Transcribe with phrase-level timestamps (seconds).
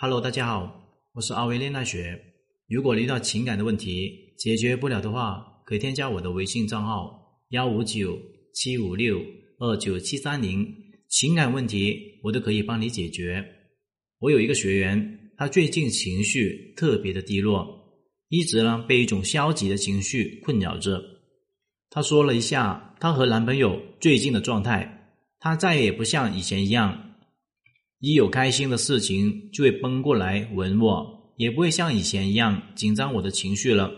[0.00, 0.80] Hello，大家好，
[1.12, 2.16] 我是阿威恋爱学。
[2.68, 8.16] 如果遇到情感的问题解决不了的话，可以添加我的微信账号幺五九
[8.54, 9.20] 七五六
[9.58, 10.72] 二九七三零，
[11.08, 13.44] 情感问题我都可以帮你解决。
[14.20, 17.66] 我有一个学员，他最近情绪特别的低落，
[18.28, 21.02] 一直呢被一种消极的情绪困扰着。
[21.90, 25.10] 她说了一下她和男朋友最近的状态，
[25.40, 27.07] 她再也不像以前一样。
[28.00, 33.90] 一有开心的事情就会奔过来吻我，也不会像以前一样紧张我的情绪了。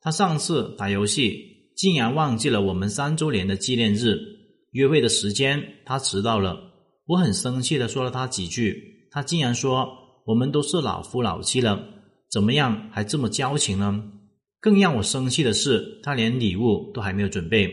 [0.00, 1.36] 他上次打游戏
[1.76, 4.16] 竟然忘记了我们三周年的纪念日
[4.70, 6.58] 约会的时间，他迟到了。
[7.06, 9.88] 我很生气的说了他几句，他竟然说
[10.26, 11.84] 我们都是老夫老妻了，
[12.30, 14.02] 怎么样还这么交情呢？
[14.60, 17.70] 更让我生气的是，他连礼物都还没有准备。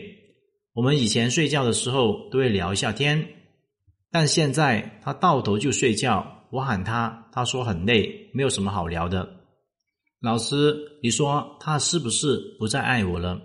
[0.74, 3.26] 我们以前睡觉的时候都会聊一下天。
[4.14, 9.26] 但现在他到头就睡觉，我喊他，他说很累，没有什么好聊的。
[10.20, 13.40] 老师，你说他是不是不再爱我了？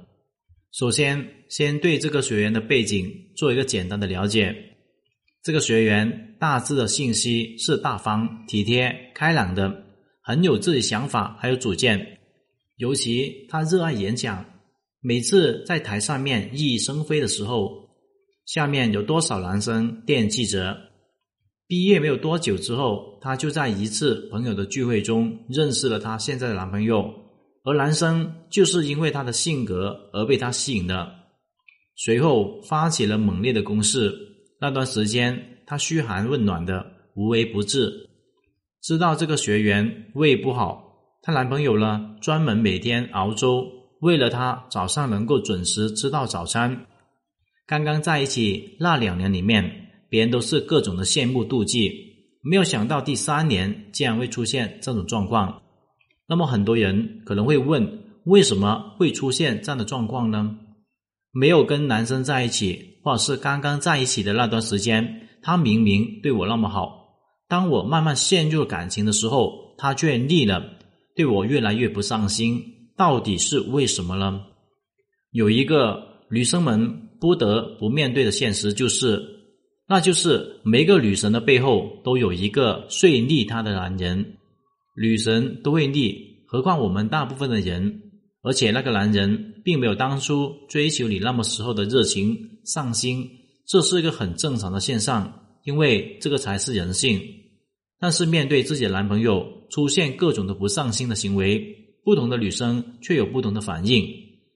[0.74, 4.54] 首先，先对这个学员的背景做一个简单的了解。
[5.42, 9.86] 这个学员大致的信息是大方、体贴、开朗的，
[10.22, 12.20] 很有自己想法，还有主见。
[12.76, 14.46] 尤其他热爱演讲，
[15.00, 17.87] 每次在台上面熠熠生辉的时候。
[18.48, 20.78] 下面有多少男生惦记着？
[21.68, 27.14] 毕业没有多久之后，她就在一次朋友的聚会中认识了她现在的男朋友，
[27.66, 31.14] 而男生就是因为她的性格而被她吸引的。
[31.98, 34.18] 随后发起了猛烈的攻势，
[34.62, 37.92] 那段时间她嘘寒问暖的，无微不至。
[38.82, 40.82] 知道这个学员胃不好，
[41.22, 43.66] 她男朋友呢专门每天熬粥，
[44.00, 46.86] 为了她早上能够准时吃到早餐。
[47.68, 51.92] 刚刚在一起那两年里面，别人都是各种的羡慕妒忌，
[52.42, 55.62] 没有想到第三年竟然会出现这种状况。
[56.30, 60.58] 那么很多人可能会问，为什么会出现这样的状况呢？
[61.34, 67.18] 没有跟男生在一起，或者是刚刚在一起的那段时间，他明明对我那么好，
[67.50, 70.64] 当我慢慢陷入感情的时候，他却腻了，
[71.18, 72.64] 对我越来越不上心，
[72.96, 74.42] 到底是为什么呢？
[75.32, 77.04] 有一个女生们。
[77.20, 79.22] 不得不面对的现实就是，
[79.88, 84.38] 那就是每个女神的背后都有一个睡腻她的男人，
[84.96, 88.02] 女神都会腻，何况我们大部分的人，
[88.42, 93.30] 而且那个男人并没有当初追求你那么时候的热情上心，
[93.66, 95.32] 这是一个很正常的现象，
[95.66, 97.22] 因为这个才是人性。
[98.00, 104.06] 但是面对自己的男朋友出现各种的不上心的行为，不同的女生却有不同的反应。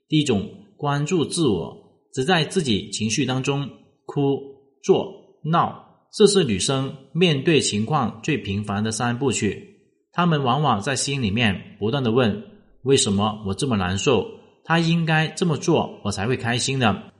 [0.07, 1.80] 第一种，关注自我。
[2.13, 3.69] 只在自己情绪当中
[4.05, 4.37] 哭、
[4.83, 5.11] 做、
[5.43, 5.83] 闹，
[6.13, 9.67] 这是女生面对情况最频繁的三部曲。
[10.11, 12.43] 她们往往在心里面不断的问：
[12.83, 14.25] 为什么我这么难受？
[14.63, 17.11] 他应该这么做，我才会开心的。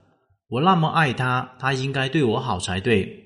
[0.48, 3.18] 我那么爱他，他应该对我好才对。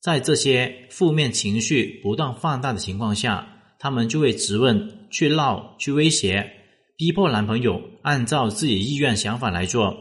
[0.00, 3.46] 在这些负面情绪不断放大的情况下，
[3.78, 6.50] 他们就会质问、去闹、去威胁，
[6.96, 9.94] 逼迫男朋友按照自己意愿、想法来做。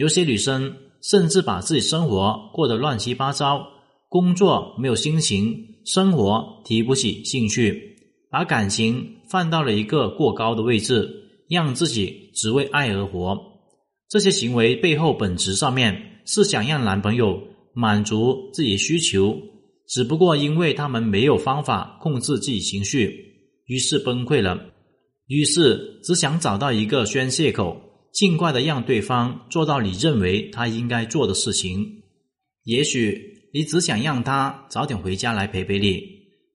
[0.00, 3.66] 有些女生甚至把自己生活过得乱七八糟，
[4.08, 7.98] 工作没有心情，生活提不起兴趣，
[8.30, 11.06] 把感情放到了一个过高的位置，
[11.50, 13.38] 让自己只为爱而活。
[14.08, 17.38] 这些行为背后本质上面是想让男朋友
[17.74, 19.36] 满足自己需求，
[19.86, 23.14] 只不过因为他们没有方法控制自己情绪，
[23.66, 24.58] 于是崩溃了，
[25.26, 27.76] 于是只想找到一个宣泄口。
[28.12, 32.02] 尽快的让对方做到你认为他应该做的事情。
[32.64, 36.02] 也许你只想让他早点回家来陪陪你，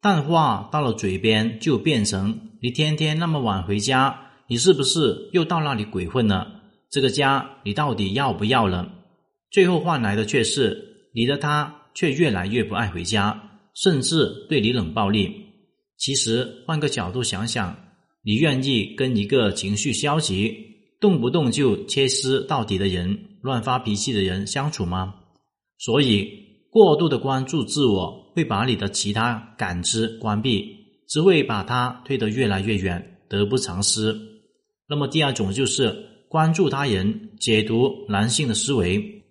[0.01, 6.61] 但话到了嘴边就变成你天天那么晚回家，你是不是又到那里鬼混了？
[6.91, 8.89] 这个家你到底要不要了？
[9.51, 15.31] 最后换来的却是你的他却越来越不爱回家，甚至对你冷暴力。
[15.97, 17.75] 其实换个角度想想，
[18.23, 20.74] 你愿意跟一个情绪消极？
[20.99, 25.15] 动不动就切丝到底的人、乱发脾气的人相处吗？
[25.77, 26.29] 所以，
[26.71, 30.65] 过度的关注自我会把你的其他感知关闭，
[31.07, 34.15] 只会把他推得越来越远，得不偿失。
[34.87, 35.95] 那么，第二种就是
[36.29, 39.23] 关注他人，解读男性的思维。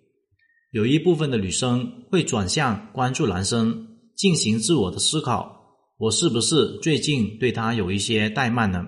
[0.71, 5.55] 有一部分的女生会转向关注男生，进行自我的思考：
[5.97, 8.85] 我是不是最近对他有一些怠慢呢？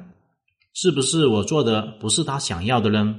[0.80, 3.16] 是不是我做的不是他想要的呢？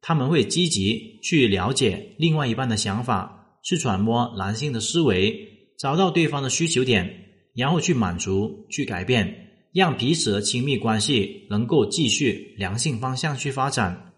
[0.00, 5.46] 他们会积极去了解另外一半的想法，去揣摩男性的思维，
[5.78, 7.06] 找到对方的需求点，
[7.54, 14.14] 然后去满足、去改变，让彼此的亲密关系能够继续良性方向去发展。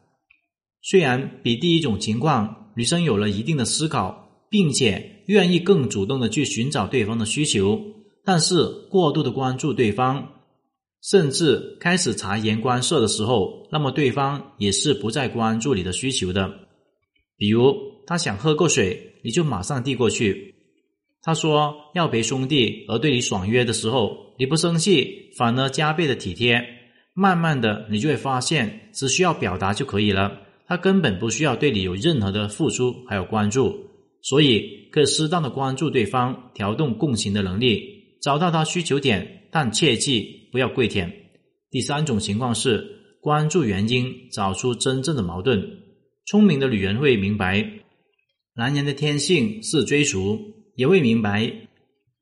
[0.81, 7.77] 虽然比第一种情况，女生有了一定的思考，并且愿意更主动的去寻找对方的需求，
[8.25, 10.29] 但是过度的关注对方，
[11.11, 16.51] 甚至开始察言观色的时候，那么对方也是不再关注你的需求的。
[17.37, 17.75] 比如
[18.07, 20.55] 他想喝个水，你就马上递过去。
[21.23, 26.63] 他说要陪兄弟而对你爽约的时候，你不生气，反而加倍的体贴。
[27.15, 30.33] 慢慢的，你就会发现，只需要表达就可以了，
[30.67, 33.73] 他根本不需要对你有任何的付出还有关注。
[34.23, 37.83] 所以，可以适当的关注对方，调动共情的能力，
[38.21, 41.13] 找到他需求点，但切记不要跪舔。
[41.71, 42.85] 第三种情况是
[43.21, 45.65] 关注原因，找出真正的矛盾。
[46.27, 47.65] 聪明的女人会明白，
[48.57, 50.37] 男人的天性是追逐。
[50.75, 51.53] 也会明白，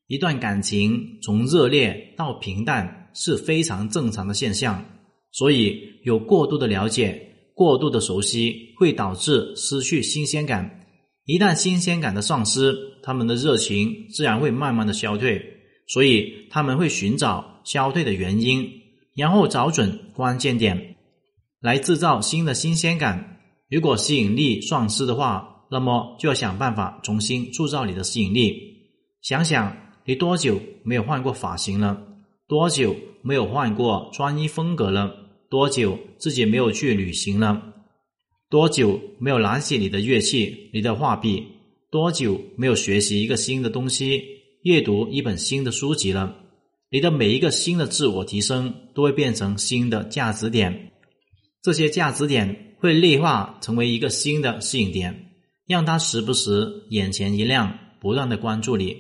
[0.09, 4.85] 一段感情从热烈到平淡是非常正常的现象，
[5.31, 10.85] 所以有过度的了解、过度的熟悉，会导致失去新鲜感。
[11.25, 15.43] 一旦新鲜感的丧失，他们的热情自然会慢慢的消退。
[15.93, 18.67] 所以他们会寻找消退的原因，
[19.15, 20.97] 然后找准关键点，
[21.61, 23.41] 来制造新的新鲜感。
[23.69, 28.59] 如果吸引力丧失的话，那么就要想办法重新铸造你的吸引力。
[29.21, 32.03] 想想你多久没有换过发型了？
[32.49, 35.15] 多久没有换过穿衣风格了？
[35.51, 37.63] 多久自己没有去旅行了？
[38.49, 41.47] 多久没有拿起你的乐器、你的画笔？
[41.91, 44.23] 多久没有学习一个新的东西、
[44.63, 46.37] 阅读一本新的书籍了？
[46.89, 50.93] 你的每一个新的自我提升都会变成新的价值点，
[51.63, 55.31] 这些价值点会内化成为一个新的吸引点。
[55.67, 58.97] 让他时不时眼前一亮，不断的关注你。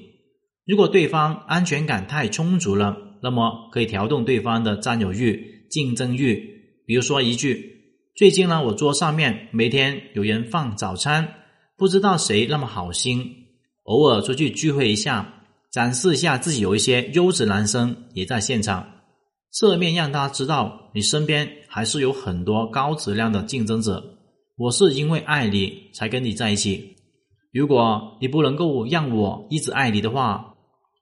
[0.64, 6.42] 如果对方安全感太充足了，那么可以调动对方的占有欲、竞争欲。
[6.86, 7.82] 比如说一句
[8.16, 11.34] ：“最近呢，我桌上面每天有人放早餐，
[11.76, 13.30] 不知道谁那么好心，
[13.82, 15.41] 偶尔出去聚会一下，
[15.72, 18.86] 展示一下自己有一些优质男生也在现场，
[19.50, 24.04] 侧面让他知道你身边还是有很多高质量的竞争者。”
[24.58, 26.94] 我是因为爱你才跟你在一起。
[27.52, 30.54] 如果你不能够让我一直爱你的话，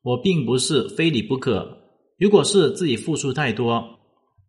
[0.03, 1.69] 我并不是非你不可。
[2.17, 3.85] 如果是自己付出太多，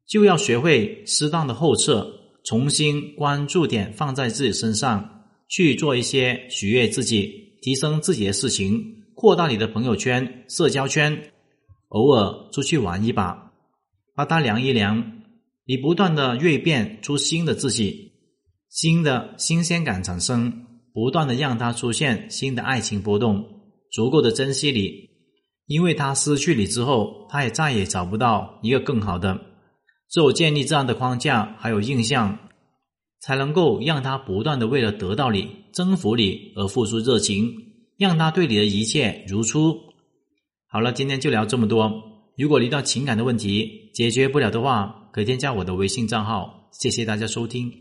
[0.07, 2.07] 就要学会适当的后撤，
[2.45, 11.31] 重新关注点放在自己身上，去做一些取悦自己、提升自己的事情，扩大你的朋友圈、社交圈，
[11.89, 13.51] 偶尔出去玩一把，
[14.15, 15.21] 把它量一量，
[15.63, 18.13] 你不断的锐变出新的自己。
[18.68, 23.45] 新的新鲜感产生，不断的让他出现新的爱情波动，
[23.91, 24.91] 足够的珍惜你，
[25.67, 29.39] 因为他失去你之后，他也再也找不到一个更好的。
[30.09, 32.39] 只有建立这样的框架还有印象，
[33.19, 37.53] 才能够让他不断的为了得到你、征服你而付出热情，
[38.01, 39.77] 让他对你的一切如初。
[40.68, 41.94] 好了，今天就聊这么多。
[42.36, 46.68] 如果遇到情感的问题解决不了的话，可添加我的微信账号。
[46.71, 47.80] 谢谢大家收听。